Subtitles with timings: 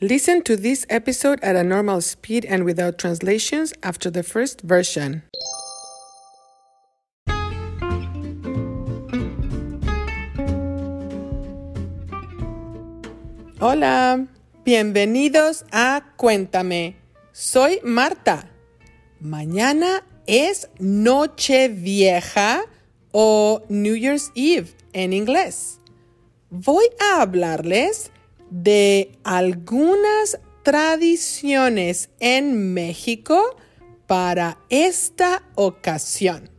[0.00, 5.22] Listen to this episode at a normal speed and without translations after the first version.
[13.60, 14.26] Hola,
[14.64, 16.96] bienvenidos a Cuéntame.
[17.32, 18.50] Soy Marta.
[19.22, 22.64] Mañana es Noche Vieja
[23.12, 25.78] o New Year's Eve en inglés.
[26.50, 28.10] Voy a hablarles
[28.50, 33.56] de algunas tradiciones en México
[34.06, 36.50] para esta ocasión.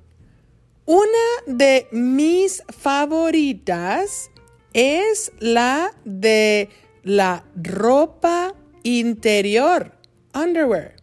[0.85, 1.07] Una
[1.47, 4.29] de mis favoritas
[4.73, 6.69] es la de
[7.03, 9.93] la ropa interior,
[10.33, 10.95] underwear.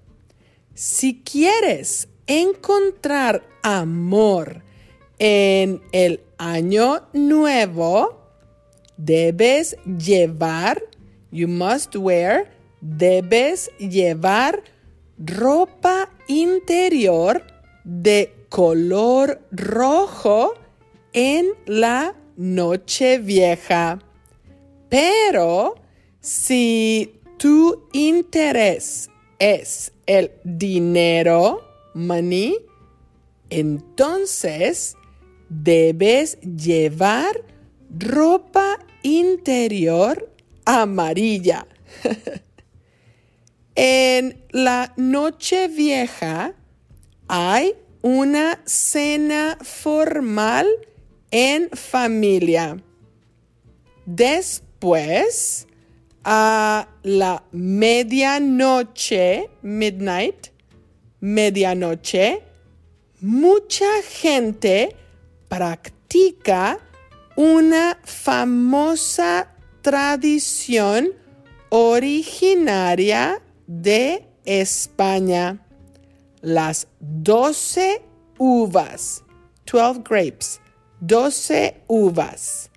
[0.74, 4.62] Si quieres encontrar amor
[5.18, 8.21] en el año nuevo,
[8.96, 10.82] debes llevar,
[11.30, 14.62] you must wear, debes llevar
[15.18, 17.42] ropa interior
[17.84, 20.54] de color rojo
[21.12, 23.98] en la noche vieja.
[24.88, 25.76] Pero
[26.20, 31.62] si tu interés es el dinero,
[31.94, 32.56] money,
[33.50, 34.96] entonces
[35.48, 37.44] debes llevar
[37.98, 40.30] ropa interior
[40.64, 41.66] amarilla.
[43.74, 46.54] en la noche vieja
[47.28, 50.66] hay una cena formal
[51.30, 52.82] en familia.
[54.04, 55.66] Después,
[56.24, 60.48] a la medianoche, midnight,
[61.20, 62.42] medianoche,
[63.20, 64.96] mucha gente
[65.48, 66.78] practica
[67.36, 71.10] una famosa tradición
[71.70, 75.66] originaria de España.
[76.40, 78.02] Las doce
[78.38, 79.24] uvas,
[79.70, 80.60] 12 grapes,
[81.00, 82.70] 12 uvas.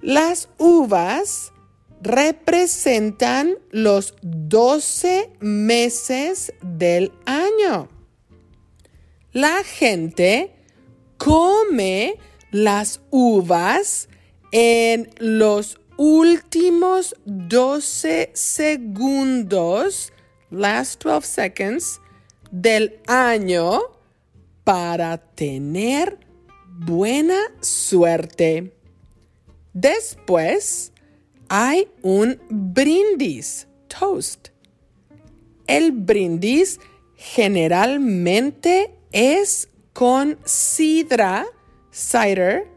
[0.00, 1.52] Las uvas
[2.00, 7.88] representan los 12 meses del año.
[9.32, 10.54] La gente
[11.18, 12.16] come
[12.50, 14.08] las uvas
[14.52, 20.12] en los últimos 12 segundos,
[20.50, 22.00] last 12 seconds,
[22.50, 23.80] del año
[24.64, 26.18] para tener
[26.78, 28.72] buena suerte.
[29.72, 30.92] Después
[31.48, 34.48] hay un brindis, toast.
[35.66, 36.80] El brindis
[37.16, 41.46] generalmente es con sidra
[41.98, 42.68] cider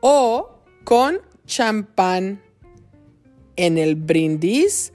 [0.00, 0.50] o
[0.84, 2.42] con champán.
[3.56, 4.92] En el brindis,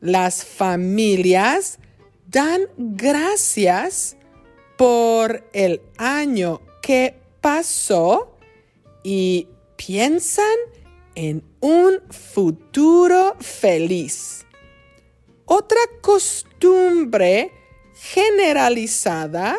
[0.00, 1.78] las familias
[2.26, 4.16] dan gracias
[4.76, 8.36] por el año que pasó
[9.02, 10.44] y piensan
[11.14, 14.44] en un futuro feliz.
[15.44, 17.52] Otra costumbre
[17.94, 19.56] generalizada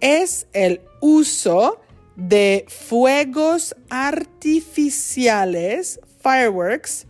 [0.00, 1.79] es el uso
[2.20, 7.06] de fuegos artificiales, fireworks,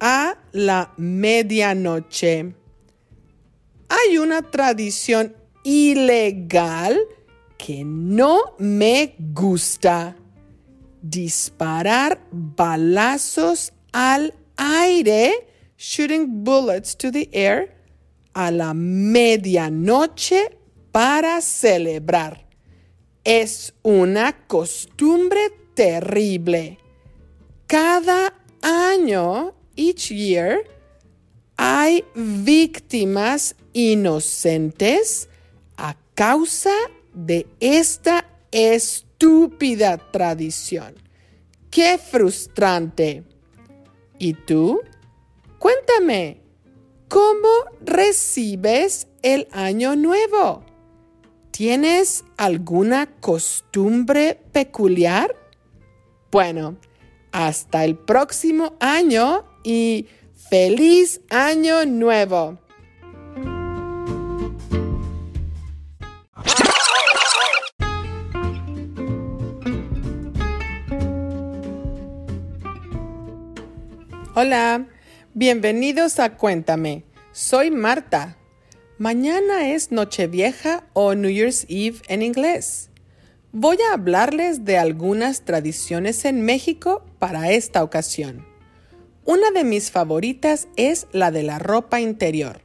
[0.00, 2.52] a la medianoche.
[3.88, 6.98] Hay una tradición ilegal
[7.56, 10.16] que no me gusta.
[11.02, 17.76] Disparar balazos al aire, shooting bullets to the air,
[18.34, 20.58] a la medianoche
[20.90, 22.51] para celebrar.
[23.24, 26.78] Es una costumbre terrible.
[27.68, 30.64] Cada año, each year,
[31.56, 35.28] hay víctimas inocentes
[35.76, 36.74] a causa
[37.14, 40.94] de esta estúpida tradición.
[41.70, 43.22] ¡Qué frustrante!
[44.18, 44.80] ¿Y tú?
[45.60, 46.40] Cuéntame,
[47.08, 47.48] ¿cómo
[47.80, 50.71] recibes el año nuevo?
[51.52, 55.36] ¿Tienes alguna costumbre peculiar?
[56.30, 56.78] Bueno,
[57.30, 62.58] hasta el próximo año y feliz año nuevo.
[74.34, 74.86] Hola,
[75.34, 77.04] bienvenidos a Cuéntame.
[77.32, 78.38] Soy Marta.
[79.02, 82.88] Mañana es Nochevieja o New Year's Eve en inglés.
[83.50, 88.46] Voy a hablarles de algunas tradiciones en México para esta ocasión.
[89.24, 92.60] Una de mis favoritas es la de la ropa interior.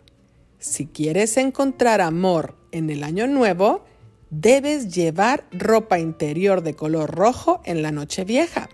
[0.59, 3.83] Si quieres encontrar amor en el año nuevo,
[4.29, 8.69] debes llevar ropa interior de color rojo en la noche vieja.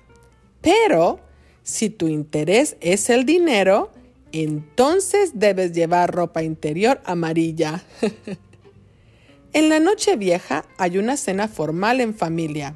[0.59, 1.21] Pero
[1.63, 3.89] si tu interés es el dinero,
[4.33, 7.83] entonces debes llevar ropa interior amarilla.
[9.53, 12.75] en la noche vieja hay una cena formal en familia.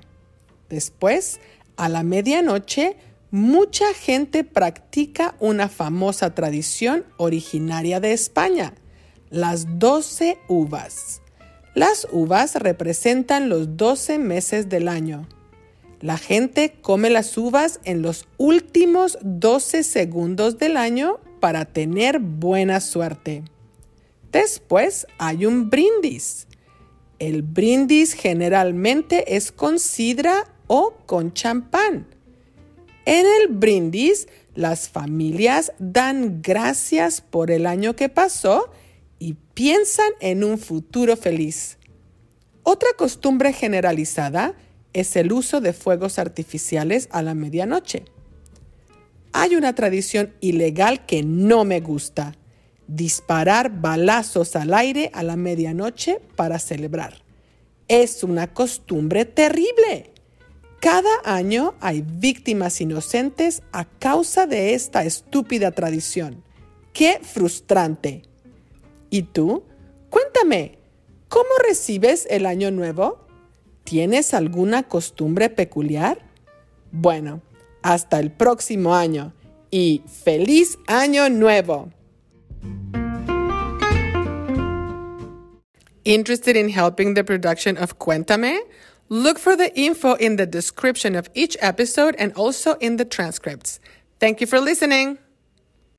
[0.69, 1.39] Después,
[1.75, 2.95] a la medianoche,
[3.31, 8.74] mucha gente practica una famosa tradición originaria de España,
[9.30, 11.21] las doce uvas.
[11.74, 15.27] Las uvas representan los doce meses del año.
[16.01, 22.80] La gente come las uvas en los últimos 12 segundos del año para tener buena
[22.80, 23.44] suerte.
[24.31, 26.48] Después hay un brindis.
[27.19, 32.07] El brindis generalmente es con sidra o con champán.
[33.06, 38.69] En el brindis, las familias dan gracias por el año que pasó
[39.18, 41.78] y piensan en un futuro feliz.
[42.63, 44.56] Otra costumbre generalizada
[44.94, 48.04] es el uso de fuegos artificiales a la medianoche.
[49.33, 52.35] Hay una tradición ilegal que no me gusta,
[52.88, 57.21] disparar balazos al aire a la medianoche para celebrar.
[57.88, 60.12] Es una costumbre terrible.
[60.79, 66.44] Cada año hay víctimas inocentes a causa de esta estúpida tradición.
[66.94, 68.24] ¡Qué frustrante!
[69.09, 69.63] ¿Y tú?
[70.09, 70.77] Cuéntame,
[71.29, 73.19] ¿cómo recibes el año nuevo?
[73.83, 76.19] ¿Tienes alguna costumbre peculiar?
[76.91, 77.41] Bueno,
[77.88, 79.31] hasta el próximo año
[79.72, 81.89] y feliz año nuevo.
[86.04, 88.60] Interested in helping the production of Cuéntame?
[89.10, 93.80] Look for the info in the description of each episode and also in the transcripts.
[94.19, 95.18] Thank you for listening.